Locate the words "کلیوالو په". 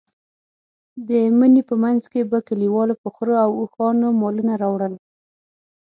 2.47-3.09